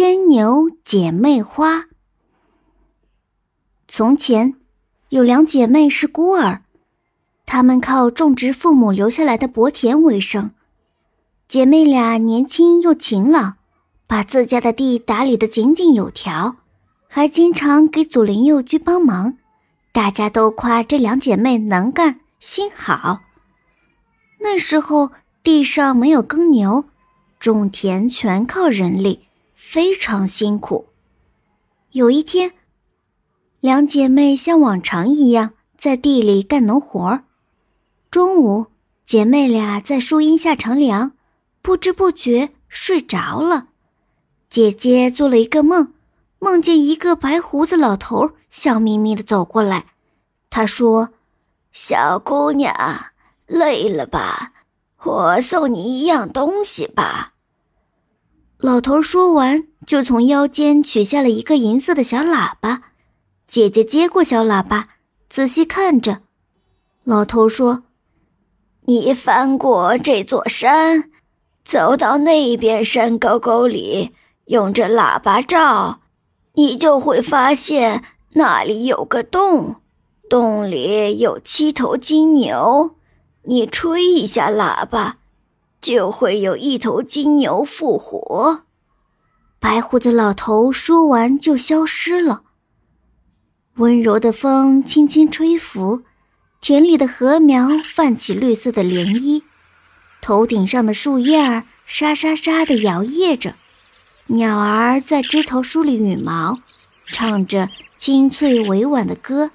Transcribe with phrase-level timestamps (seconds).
[0.00, 1.86] 牵牛姐妹花。
[3.88, 4.54] 从前，
[5.08, 6.60] 有两姐妹是孤儿，
[7.44, 10.52] 她们靠种植父母留下来的薄田为生。
[11.48, 13.54] 姐妹俩年轻又勤劳，
[14.06, 16.58] 把自家的地打理得井井有条，
[17.08, 19.36] 还经常给左邻右居帮忙。
[19.90, 23.22] 大家都夸这两姐妹能干、心好。
[24.38, 25.10] 那时候
[25.42, 26.84] 地上没有耕牛，
[27.40, 29.24] 种田全靠人力，
[29.70, 30.86] 非常辛苦。
[31.90, 32.54] 有一天，
[33.60, 37.24] 两姐妹像往常一样在地里干农活儿。
[38.10, 38.68] 中午，
[39.04, 41.12] 姐妹俩在树荫下乘凉。
[41.60, 43.66] 不知不觉睡着了，
[44.48, 45.92] 姐姐做了一个梦，
[46.38, 49.84] 梦见一个白胡子老头笑眯眯的走过来。
[50.48, 51.10] 他说
[51.72, 52.72] ：“小姑娘，
[53.44, 54.54] 累了吧？
[55.02, 57.34] 我送你一样东西吧。”
[58.60, 62.82] 老头说完，就从腰间取下了一个银色的小喇叭。
[63.46, 64.88] 姐姐接过小喇叭，
[65.28, 66.22] 仔细看着。
[67.04, 67.84] 老头说
[68.86, 71.10] ：“你翻过这座山。”
[71.64, 74.12] 走到那边山沟沟里，
[74.46, 76.00] 用这喇叭照，
[76.54, 79.76] 你就会发现那里有个洞，
[80.28, 82.96] 洞里有七头金牛。
[83.42, 85.17] 你吹一下喇叭，
[85.80, 88.64] 就会有一头金牛复活。
[89.60, 92.42] 白胡子老头说完就消失了。
[93.74, 96.02] 温柔的风轻轻吹拂，
[96.60, 99.42] 田里的禾苗泛起绿色的涟漪。
[100.20, 103.54] 头顶上的树叶儿沙沙沙地摇曳着，
[104.26, 106.58] 鸟儿在枝头梳理羽毛，
[107.12, 109.52] 唱着清脆委婉的歌。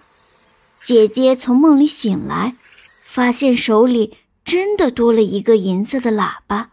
[0.81, 2.55] 姐姐从梦里醒来，
[3.03, 6.71] 发现手里真的多了一个银色的喇叭。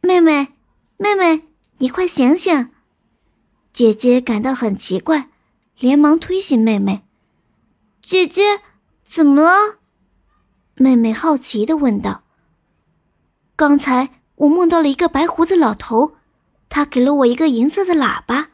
[0.00, 0.54] 妹妹，
[0.96, 1.44] 妹妹，
[1.78, 2.70] 你快醒醒！
[3.72, 5.28] 姐姐感到很奇怪，
[5.78, 7.02] 连忙推醒妹妹。
[8.02, 8.60] 姐姐，
[9.04, 9.78] 怎么了？
[10.74, 12.24] 妹妹好奇的问道
[13.54, 16.16] ：“刚才我梦到了一个白胡子老头，
[16.68, 18.48] 他给了我一个银色的喇叭。”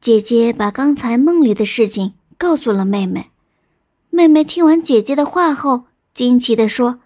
[0.00, 3.30] 姐姐把刚才梦里的事情告诉了妹妹。
[4.10, 7.00] 妹妹听完姐姐的话后，惊奇的说：“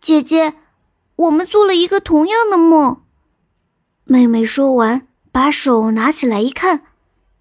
[0.00, 0.54] 姐姐，
[1.16, 3.02] 我们做了一个同样的梦。”
[4.04, 6.84] 妹妹说完，把手拿起来一看，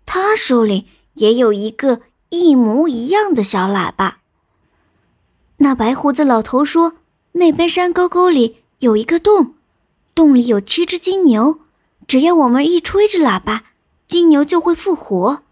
[0.05, 4.19] 她手里也有一个一模一样的小喇叭。
[5.57, 6.93] 那白胡子老头说
[7.33, 9.55] ：“那边山沟沟里有一个洞，
[10.15, 11.59] 洞里有七只金牛，
[12.07, 13.65] 只要我们一吹着喇叭，
[14.07, 15.43] 金牛就会复活。”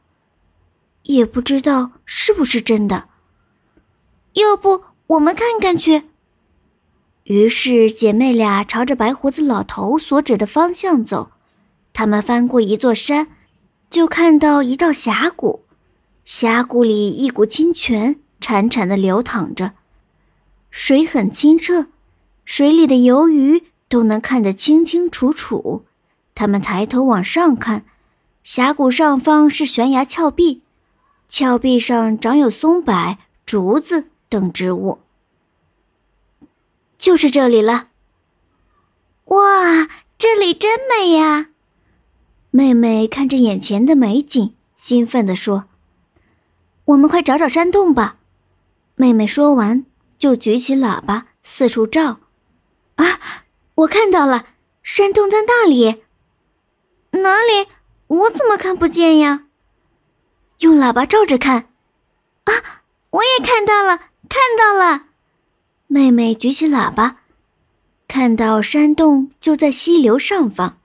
[1.03, 3.09] 也不知道是不是真的。
[4.33, 6.03] 要不我们看看去？
[7.23, 11.31] 于是姐妹俩朝着白胡子老头所指的方向走。
[11.93, 13.27] 他们翻过一座山，
[13.89, 15.63] 就看到一道峡谷，
[16.25, 19.73] 峡谷里一股清泉潺潺的流淌着。
[20.69, 21.87] 水很清澈，
[22.45, 25.85] 水里的游鱼都能看得清清楚楚。
[26.35, 27.83] 他们抬头往上看，
[28.43, 30.61] 峡谷上方是悬崖峭壁，
[31.27, 33.17] 峭壁上长有松柏、
[33.47, 34.99] 竹子等植物。
[36.97, 37.89] 就是这里了！
[39.25, 41.49] 哇，这里真美呀！
[42.51, 45.65] 妹妹看着眼前的美景，兴奋地说
[46.85, 48.17] ：“我们快找找山洞吧！”
[48.95, 49.85] 妹妹说完。
[50.17, 52.19] 就举起喇叭四处照，
[52.97, 53.45] 啊！
[53.75, 54.47] 我看到了，
[54.83, 56.03] 山洞在那里。
[57.11, 57.69] 哪里？
[58.07, 59.45] 我怎么看不见呀？
[60.59, 61.69] 用喇叭照着看。
[62.43, 62.83] 啊！
[63.11, 65.07] 我也看到了，看到了。
[65.87, 67.17] 妹妹举起喇叭，
[68.07, 70.77] 看到山洞就在溪流上方。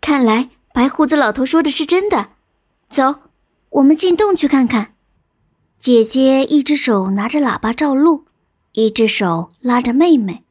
[0.00, 2.30] 看来白胡子老头说的是真的。
[2.88, 3.20] 走，
[3.70, 4.94] 我们进洞去看看。
[5.78, 8.26] 姐姐一只手拿着喇叭照路，
[8.72, 10.42] 一只手拉着妹妹，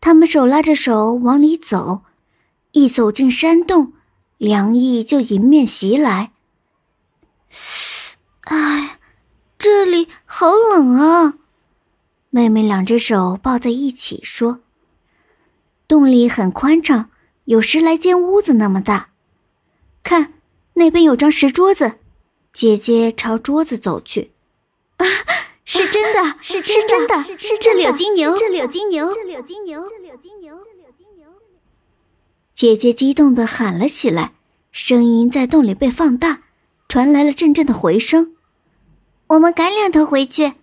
[0.00, 2.02] 他们手拉着手往里走。
[2.72, 3.92] 一走进山洞，
[4.38, 6.32] 凉意就迎面袭来。
[8.42, 8.89] 哎，
[10.40, 11.34] 好冷啊！
[12.30, 14.60] 妹妹两只手抱在一起说
[15.86, 17.10] ：“洞里很宽敞，
[17.44, 19.10] 有十来间屋子那么大。
[20.02, 20.32] 看，
[20.72, 21.98] 那边有张石桌子。”
[22.54, 24.30] 姐姐朝桌子走去。
[24.96, 25.04] 啊，
[25.66, 31.26] 是真的， 是真的，是这里有金牛，这里有金牛，这里有金牛，这里有金牛，这里有金牛。
[32.54, 34.32] 姐姐激动地喊了起来，
[34.72, 36.44] 声音在洞里被放大，
[36.88, 38.36] 传来了阵阵的回声。
[39.30, 40.54] 我们赶两头回去。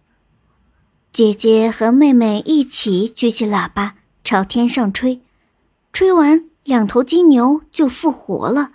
[1.13, 5.21] 姐姐和妹妹一起举起喇叭朝天上吹，
[5.93, 8.71] 吹完两头金牛就复活了。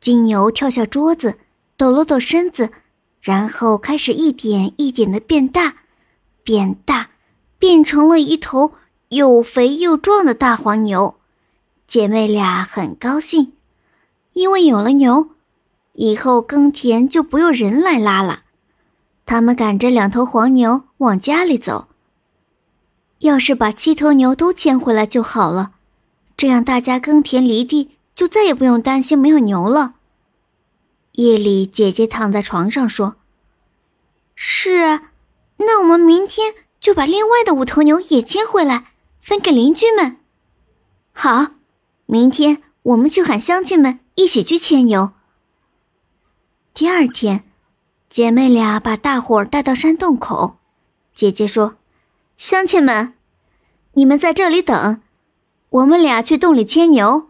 [0.00, 1.38] 金牛跳下桌子，
[1.76, 2.72] 抖了抖身子，
[3.20, 5.76] 然后开始一点一点的变大，
[6.42, 7.10] 变大，
[7.60, 8.72] 变成了一头
[9.10, 11.14] 又肥又壮的大黄牛。
[11.86, 13.52] 姐妹俩很高兴，
[14.32, 15.28] 因为有了牛，
[15.92, 18.42] 以后耕田就不用人来拉了。
[19.26, 21.88] 他们赶着两头黄牛往家里走。
[23.18, 25.72] 要是把七头牛都牵回来就好了，
[26.36, 29.94] 这样大家耕田犁地就再也不用担心没有牛了。
[31.12, 33.16] 夜里，姐姐躺在床上说
[34.36, 35.10] ：“是啊，
[35.56, 40.18] 那我们明天就把另外的五头牛也牵回来，分给邻居们。
[41.12, 41.52] 好，
[42.04, 45.12] 明天我们就喊乡亲们一起去牵牛。”
[46.74, 47.44] 第二天，
[48.16, 50.56] 姐妹俩把大伙儿带到山洞口。
[51.14, 51.76] 姐姐说。
[52.38, 53.12] 乡亲们，
[53.92, 55.02] 你们在这里等，
[55.68, 57.28] 我们俩去洞里牵牛。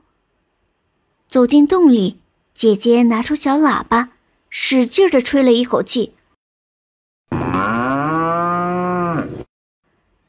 [1.27, 2.21] 走进洞里，
[2.55, 4.11] 姐姐拿出小喇叭，
[4.49, 6.15] 使劲的吹了一口气，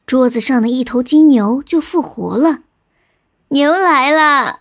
[0.04, 2.64] 桌子上的一头金牛就复活了。
[3.50, 4.58] 牛来了，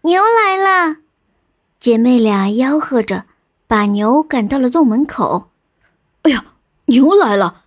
[0.00, 0.96] 牛来了！
[1.78, 3.26] 姐妹俩吆喝着，
[3.72, 5.48] 把牛赶到了洞门口。
[6.24, 6.44] 哎呀，
[6.84, 7.62] 牛来了，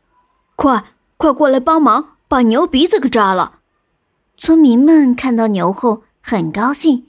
[0.55, 0.93] 快！
[1.17, 3.61] 快过来帮忙，把牛鼻子给扎了！
[4.37, 7.07] 村民们看到牛后很高兴，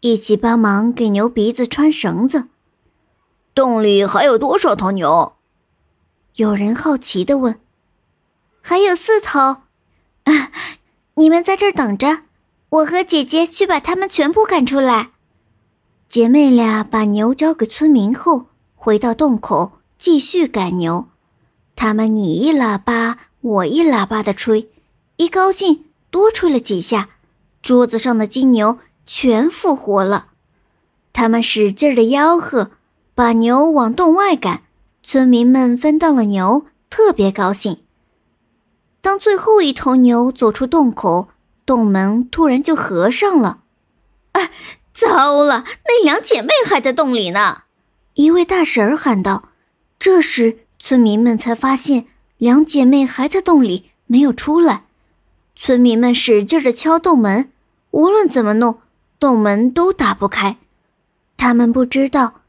[0.00, 2.48] 一起帮忙给牛鼻子穿绳子。
[3.54, 5.36] 洞里还有多少头牛？
[6.36, 7.58] 有人好奇地问。
[8.60, 9.40] 还有四头。
[9.40, 10.52] 啊，
[11.16, 12.24] 你们在这儿等着，
[12.68, 15.12] 我和姐姐去把它们全部赶出来。
[16.14, 18.46] 姐妹俩把牛交给村民后，
[18.76, 21.08] 回到洞口继续赶牛。
[21.74, 23.18] 他们你一喇叭。
[23.40, 24.70] 我一喇叭的吹，
[25.16, 27.08] 一高兴多吹了几下，
[27.60, 30.28] 桌子上的金牛全复活了。
[31.12, 32.70] 他们使劲的吆喝，
[33.16, 34.62] 把牛往洞外赶。
[35.02, 37.78] 村民们分到了牛，特别高兴。
[39.00, 41.30] 当最后一头牛走出洞口，
[41.66, 43.62] 洞门突然就合上了。
[44.30, 44.52] 哎，
[44.94, 45.64] 糟了！
[45.84, 47.64] 那两姐妹还在洞里呢！
[48.14, 49.48] 一位大婶儿喊道。
[49.98, 52.06] 这时，村民们才发现。
[52.38, 54.84] 两姐妹还在洞里没有出来，
[55.56, 57.50] 村民们使劲的敲洞门，
[57.92, 58.80] 无论怎么弄，
[59.18, 60.58] 洞门都打不开。
[61.36, 62.42] 他们不知道，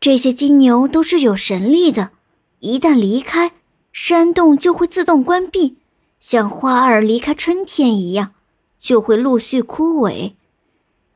[0.00, 2.10] 这些金牛都是有神力的，
[2.60, 3.52] 一旦离开
[3.92, 5.76] 山洞，就会自动关闭，
[6.18, 8.32] 像花儿离开春天一样，
[8.80, 10.32] 就会陆续枯萎。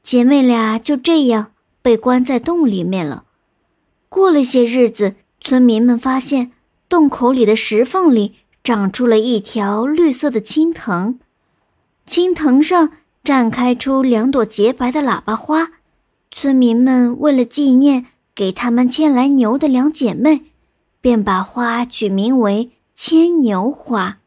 [0.03, 3.25] 姐妹俩就这样被关在洞里面了。
[4.09, 6.53] 过了些日子，村民们发现。
[6.89, 11.19] 洞口里的石缝里长出了一条绿色的青藤，
[12.05, 12.91] 青藤上
[13.25, 15.71] 绽开出两朵洁白的喇叭花。
[16.31, 20.43] 村民们为了纪念给他们牵来牛的两姐妹，
[21.01, 24.19] 便把花取名为牵牛花。